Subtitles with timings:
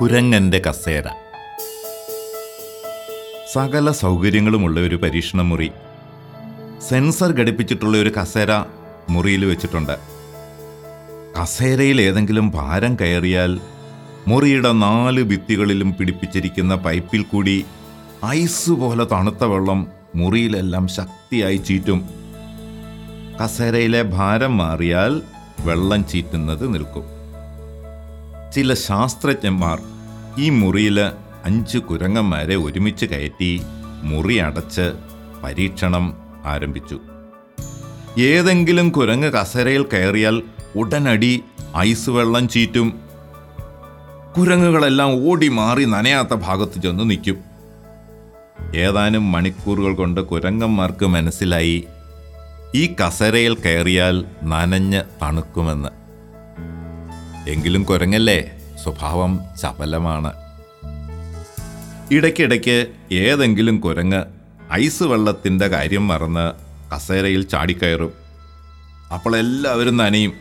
[0.00, 1.02] കുരങ്ങന്റെ കസേര.
[3.52, 5.70] സകല സൗകര്യങ്ങളുമുള്ള ഒരു പരീക്ഷണ മുറി
[6.88, 8.64] സെൻസർ ഘടിപ്പിച്ചിട്ടുള്ള ഒരു കസേര
[9.10, 9.98] മുറിയിൽ വെച്ചിട്ടുണ്ട്.
[11.40, 13.60] കസേരയിൽ ഏതെങ്കിലും ഭാരം കയറിയാൽ
[14.28, 17.64] മുറിയുടെ നാല് ഭിത്തികളിലും പിടിപ്പിച്ചിരിക്കുന്ന പൈപ്പിൽ കൂടി
[18.26, 22.10] ഐസ് പോലെ തണുത്ത വെള്ളം മുറിയിലെല്ലാം ശക്തിയായി ചീറ്റും.
[23.42, 25.22] കസേരയിലെ ഭാരം മാറിയാൽ
[25.60, 27.15] വെള്ളം ചീറ്റുന്നത് നിൽക്കും.
[28.56, 29.82] ചില ശാസ്ത്രജ്ഞന്മാർ
[30.38, 31.00] ഈ മുറിയിൽ
[31.44, 33.62] അഞ്ച് കുരങ്ങന്മാരെ ഒരുമിച്ച് കയറ്റി
[34.02, 34.92] മുറി അടച്ച്
[35.42, 37.00] പരീക്ഷണം ആരംഭിച്ചു.
[38.18, 40.42] ഏതെങ്കിലും കുരങ്ങ് കസരയിൽ കയറിയാൽ
[40.76, 41.44] ഉടനടി
[41.76, 43.00] ഐസ് വെള്ളം ചീറ്റും.
[44.38, 47.38] കുരങ്ങുകളെല്ലാം ഓടി മാറി നനയാത്ത ഭാഗത്ത് ചെന്ന് നിൽക്കും.
[48.76, 51.84] ഏതാനും മണിക്കൂറുകൾ കൊണ്ട് കുരങ്ങന്മാർക്ക് മനസ്സിലായി
[52.74, 56.05] ഈ കസരയിൽ കയറിയാൽ നനഞ്ഞ് തണുക്കുമെന്ന്.
[57.48, 58.50] എങ്കിലും കുരങ്ങല്ലേ?
[58.82, 60.32] സ്വഭാവം ചപലമാണ്.
[62.10, 64.22] ഇടയ്ക്കിടയ്ക്ക് ഏതെങ്കിലും കുരങ്ങ്
[64.72, 66.52] ഐസ് വെള്ളത്തിന്റെ കാര്യം മറന്ന്
[66.94, 68.12] കസേരയിൽ ചാടിക്കയറും.
[69.14, 70.32] അപ്പോൾ എല്ലാവരും നനയും.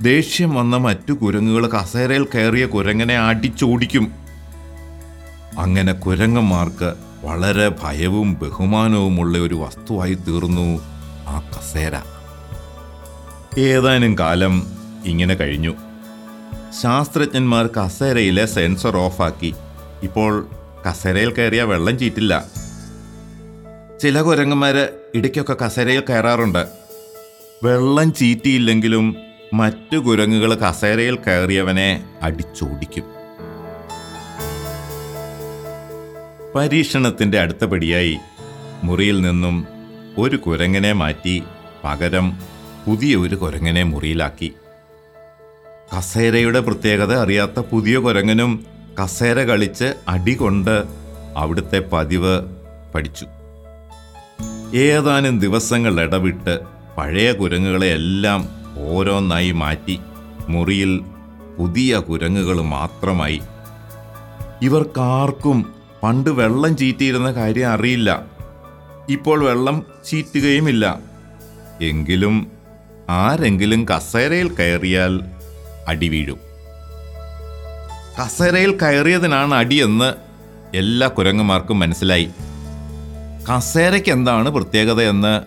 [0.00, 4.12] ദേഷ്യം വന്ന മറ്റു കുരങ്ങുകൾ കസേരയിൽ കയറിയ കുരങ്ങനെ അടിച്ചോടിക്കും.
[5.58, 6.94] അങ്ങനെ കുരങ്ങന്മാർക്ക്
[7.24, 10.80] വളരെ ഭയവും ബഹുമാനവുമുള്ള ഒരു വസ്തുവായി തീർന്നു
[11.28, 11.92] ആ കസേര.
[13.60, 14.66] ഏതാനും കാലം
[15.04, 15.89] ഇങ്ങനെ കഴിഞ്ഞു.
[16.82, 19.54] ശാസ്ത്രജ്ഞന്മാർ കസേരയിലെ സെൻസർ ഓഫാക്കി.
[20.02, 20.48] ഇപ്പോൾ
[20.90, 22.44] കസേരയിൽ കയറിയ വെള്ളം ചീറ്റില്ല.
[24.02, 26.66] ചില കുരങ്ങന്മാർ ഇടയ്ക്കൊക്കെ കസേരയിൽ കയറാറുണ്ട്.
[27.62, 29.16] വെള്ളം ചീറ്റിയില്ലെങ്കിലും
[29.54, 33.04] മറ്റു കുരങ്ങുകൾ കസേരയിൽ കയറിയവനെ അടിച്ചോടിക്കും.
[36.54, 38.18] പരീക്ഷണത്തിന്റെ അടുത്ത പടിയായി
[38.84, 39.66] മുറിയിൽ നിന്നും
[40.18, 41.42] ഒരു കുരങ്ങനെ മാറ്റി
[41.84, 42.40] പകരം
[42.86, 44.52] പുതിയ ഒരു കുരങ്ങനെ മുറിയിലാക്കി.
[45.96, 48.66] കസേരയുടെ പ്രത്യേകത അറിയാത്ത പുതിയ കുരങ്ങനും
[49.02, 50.84] കസേര കളിച്ച് അടി കൊണ്ട്
[51.36, 52.40] അവിടുത്തെ പതിവ്
[52.94, 53.26] പഠിച്ചു.
[54.76, 56.60] ഏതാനും ദിവസങ്ങൾ ഇടവിട്ട്
[56.98, 58.48] പഴയ കുരങ്ങുകളെയെല്ലാം
[58.78, 60.00] ഓരോന്നായി മാറ്റി
[60.48, 61.00] മുറിയിൽ
[61.58, 63.40] പുതിയ കുരങ്ങുകൾ മാത്രമായി.
[64.62, 68.26] ഇവർക്കാർക്കും പണ്ട് വെള്ളം ചീറ്റിയിരുന്ന കാര്യം അറിയില്ല.
[69.08, 70.98] ഇപ്പോൾ വെള്ളം ചീറ്റുകയുമില്ല.
[71.82, 72.46] എങ്കിലും
[73.10, 75.20] ആരെങ്കിലും കസേരയിൽ കയറിയാൽ
[75.88, 76.40] അടി വീഴും.
[78.22, 80.12] കസേരയിൽ കയറിയതിനാണ് അടിയെന്ന്
[80.76, 82.30] എല്ലാ കുരങ്ങന്മാർക്കും മനസ്സിലായി.
[83.52, 85.40] കസേരയ്ക്ക് എന്താണ് പ്രത്യേകതയെന്ന്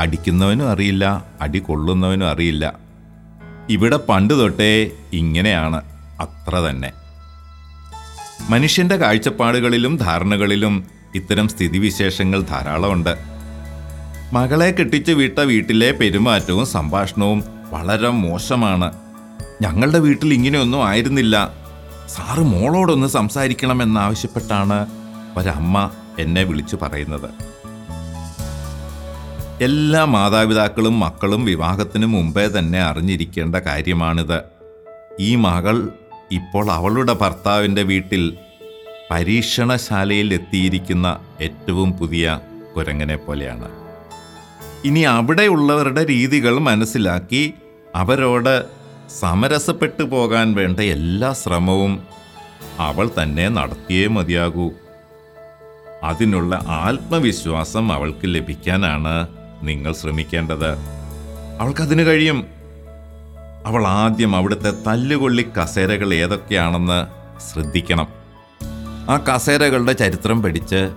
[0.00, 2.74] അടിക്കുന്നവനും അറിയില്ല അടി കൊള്ളുന്നവനും അറിയില്ല.
[3.70, 5.82] ഇവിടെ പണ്ട് തൊട്ടേ ഇങ്ങനെയാണ്
[6.20, 6.92] അത്ര തന്നെ.
[8.50, 13.16] മനുഷ്യന്റെ കാഴ്ചപ്പാടുകളിലും ധാരണകളിലും ഇത്തരം സ്ഥിതിവിശേഷങ്ങൾ ധാരാളമുണ്ട്.
[14.32, 19.09] മകളെ കെട്ടിച്ച് വിട്ട വീട്ടിലെ പെരുമാറ്റവും സംഭാഷണവും വളരെ മോശമാണ്.
[19.60, 21.54] ഞങ്ങളുടെ വീട്ടിൽ ഇങ്ങനെയൊന്നും ആയിരുന്നില്ല.
[22.08, 24.86] സാറ് മോളോടൊന്ന് സംസാരിക്കണമെന്നാവശ്യപ്പെട്ടാണ്
[25.36, 27.30] ഒരമ്മ എന്നെ വിളിച്ചു പറയുന്നത്.
[29.62, 34.42] എല്ലാ മാതാപിതാക്കളും മക്കളും വിവാഹത്തിന് മുമ്പേ തന്നെ അറിഞ്ഞിരിക്കേണ്ട കാര്യമാണിത്.
[35.20, 35.88] ഈ മകൾ
[36.32, 38.36] ഇപ്പോൾ അവളുടെ ഭർത്താവിന്റെ വീട്ടിൽ
[39.10, 42.40] പരീക്ഷണശാലയിൽ എത്തിയിരിക്കുന്ന ഏറ്റവും പുതിയ
[42.76, 43.68] കുരങ്ങനെ പോലെയാണ്.
[44.84, 47.54] ഇനി അവിടെയുള്ളവരുടെ രീതികൾ മനസ്സിലാക്കി
[47.94, 48.79] അവരോട്
[49.18, 52.02] സമരസപ്പെട്ടു പോകാൻ വേണ്ട എല്ലാ ശ്രമവും
[52.78, 54.70] അവൾ തന്നെ നടത്തിയേ മതിയാകൂ.
[56.04, 59.28] അതിനുള്ള ആത്മവിശ്വാസം അവൾക്ക് ലഭിക്കാനാണ്
[59.62, 60.74] നിങ്ങൾ ശ്രമിക്കേണ്ടത്.
[61.60, 62.46] അവൾക്കതിന് കഴിയും.
[63.66, 67.06] അവൾ ആദ്യം അവിടുത്തെ തല്ലുകൊള്ളി കസേരകൾ ഏതൊക്കെയാണെന്ന്
[67.40, 68.08] ശ്രദ്ധിക്കണം.
[69.10, 70.90] ആ കസേരകളുടെ ചരിത്രം പഠിച്ച്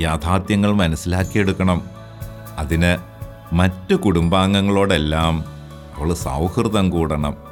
[0.00, 1.82] യാഥാർത്ഥ്യങ്ങൾ മനസ്സിലാക്കിയെടുക്കണം.
[2.58, 2.98] അതിന്
[3.54, 5.44] മറ്റു കുടുംബാംഗങ്ങളോടെല്ലാം
[5.96, 7.49] അവൾ സൗഹൃദം കൂടണം.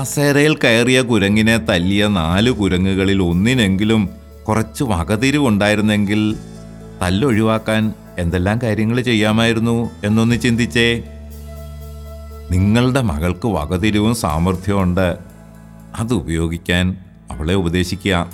[0.00, 4.10] കസേരയിൽ കയറിയ കുരങ്ങിനെ തല്ലിയ നാല് കുരങ്ങുകളിൽ ഒന്നിനെങ്കിലും
[4.48, 6.36] കുറച്ച് വകതിരിവുണ്ടായിരുന്നെങ്കിൽ
[7.02, 11.02] തല്ലൊഴിവാക്കാൻ എന്തെല്ലാം കാര്യങ്ങൾ ചെയ്യാമായിരുന്നു എന്നൊന്ന് ചിന്തിച്ചേ.
[12.50, 15.18] നിങ്ങളുടെ മകൾക്ക് വകതിരിവും സാമർഥ്യവും ഉണ്ട്.
[15.96, 16.96] അത് ഉപയോഗിക്കാൻ
[17.30, 18.30] അവളെ ഉപദേശിക്കുക.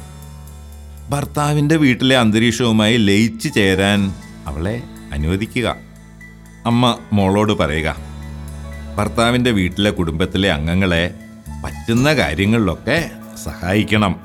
[1.10, 4.14] ഭർത്താവിന്റെ വീട്ടിലെ അന്തരീക്ഷവുമായി ലയിച്ചു ചേരാൻ
[4.46, 4.82] അവളെ
[5.12, 5.76] അനുവദിക്കുക.
[6.66, 7.96] അമ്മ മോളോട് പറയുക
[8.96, 11.14] ഭർത്താവിന്റെ വീട്ടിലെ കുടുംബത്തിലെ അംഗങ്ങളെ
[11.64, 13.10] പറ്റുന്ന കാര്യങ്ങളിലൊക്കെ
[13.44, 14.20] സഹായിക്കണം.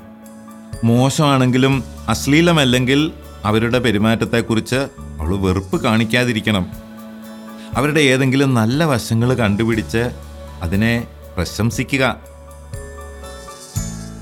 [0.84, 3.12] മോശമാണെങ്കിലും അശ്ലീലമല്ലെങ്കിൽ
[3.44, 4.76] അവരുടെ പെരുമാറ്റത്തെക്കുറിച്ച്
[5.20, 6.72] അവൾ വെറുപ്പ് കാണിക്കാതിരിക്കണം.
[7.74, 10.10] അവരുടെ ഏതെങ്കിലും നല്ല വശങ്ങൾ കണ്ടുപിടിച്ച്
[10.62, 11.06] അതിനെ
[11.36, 12.16] പ്രശംസിക്കുക.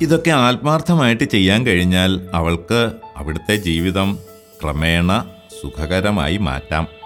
[0.01, 4.19] ഇതൊക്കെ ആത്മാർത്ഥമായിട്ട് ചെയ്യാൻ കഴിഞ്ഞാൽ അവൾക്ക് അവിടുത്തെ ജീവിതം
[4.62, 5.25] ക്രമേണ
[5.62, 7.00] സുഖകരമായി മാറ്റാം.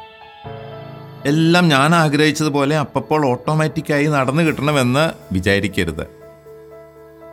[1.26, 6.06] എല്ലാം ഞാൻ ആഗ്രഹിച്ചതുപോലെ അപ്പപ്പോൾ ഓട്ടോമാറ്റിക്കായി നടന്നു കിട്ടണമെന്ന് വിചാരിക്കരുത്.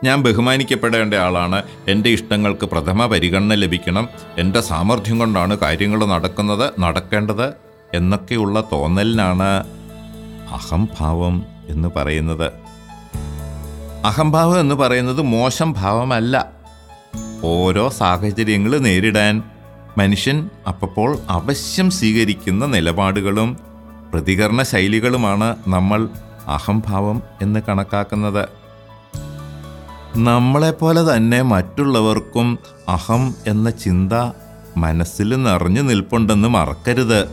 [0.04, 1.62] ഞാൻ ബഹുമാനിക്കപ്പെടേണ്ട ആളാണ്.
[1.88, 4.08] എന്റെ ഇഷ്ടങ്ങൾക്ക് പ്രഥമ പരിഗണന ലഭിക്കണം.
[4.38, 7.52] എന്റെ സാമർഥ്യം കൊണ്ടാണ് കാര്യങ്ങൾ നടക്കുന്നത് നടക്കേണ്ടത്
[7.94, 9.66] എന്നൊക്കെയുള്ള തോന്നലിനാണ്
[10.52, 12.52] അഹംഭാവം എന്ന് പറയുന്നത്.
[14.04, 16.52] അഹംഭാവം എന്ന് പറയുന്നത് മോശം ഭാവമല്ല.
[17.44, 19.42] ഓരോ സാഹചര്യങ്ങൾ നേരിടാൻ
[19.98, 23.71] മനുഷ്യൻ അപ്പോൾ അവശ്യം സ്വീകരിക്കുന്ന നിലപാടുകളും
[24.12, 26.08] പ്രതികരണ ശൈലികളുമാണ് നമ്മൾ
[26.48, 28.48] അഹംഭാവം എന്ന് കണക്കാക്കുന്നത്.
[30.16, 34.12] നമ്മളെപ്പോലെ തന്നെ മറ്റുള്ളവർക്കും അഹം എന്ന ചിന്ത
[34.76, 37.28] മനസ്സിൽ നിറഞ്ഞു നിൽപ്പുണ്ടെന്ന് മറക്കരുത്.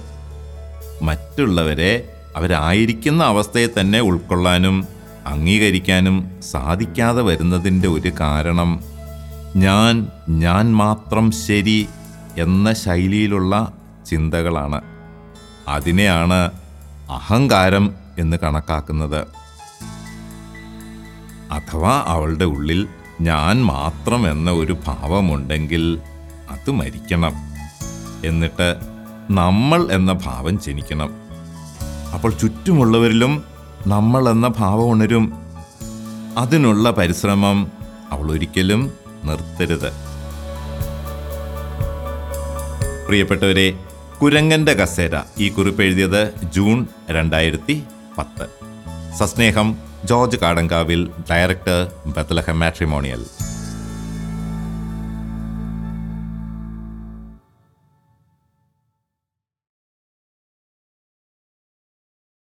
[1.02, 4.88] മറ്റുള്ളവരെ അവരായിരിക്കുന്ന അവസ്ഥയെ തന്നെ ഉൾക്കൊള്ളാനും
[5.28, 8.80] അംഗീകരിക്കാനും സാധിക്കാതെ വരുന്നതിന്റെ ഒരു കാരണം
[9.56, 11.88] ഞാൻ ഞാൻ മാത്രം ശരി
[12.38, 13.74] എന്ന ശൈലിയിലുള്ള
[14.10, 14.82] ചിന്തകളാണ്.
[15.68, 16.52] അതിനെയാണ്
[17.10, 19.28] അഹങ്കാരം എന്ന് കണക്കാക്കുന്നത്.
[21.52, 22.88] അഥവാ അവളുടെ ഉള്ളിൽ
[23.22, 26.02] ഞാൻ മാത്രം എന്ന ഒരു ഭാവമുണ്ടെങ്കിൽ
[26.50, 27.34] അത് മരിക്കണം.
[28.26, 28.76] എന്നിട്ട്
[29.32, 31.10] നമ്മൾ എന്ന ഭാവം ജനിക്കണം.
[32.14, 33.44] അപ്പോൾ ചുറ്റുമുള്ളവരിലും
[33.88, 35.34] നമ്മൾ എന്ന ഭാവം ഉണരും.
[36.38, 37.72] അതിനുള്ള പരിശ്രമം
[38.12, 38.92] അവൾ ഒരിക്കലും
[39.26, 39.92] നിർത്തരുത്.
[43.08, 43.80] പ്രിയപ്പെട്ടവരെ
[44.22, 47.84] കുരങ്ങന്റെ കസേര ഈ കുറിപ്പ് എഴുതിയത് ജൂൺ രണ്ടായിരത്തി
[48.18, 48.48] പത്ത്.
[49.18, 53.26] സസ്നേഹം George Kadankavil director Bethlehem matrimonial.